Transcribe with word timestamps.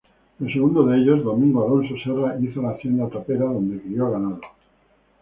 El 0.39 0.51
segundo 0.51 0.83
de 0.87 0.97
ellos, 0.97 1.23
Domingos 1.23 1.63
Afonso 1.67 1.93
Serra, 2.03 2.35
hizo 2.41 2.59
la 2.63 2.71
Hacienda 2.71 3.07
Tapera, 3.07 3.45
donde 3.45 3.79
crio 3.83 4.09
ganado. 4.09 4.39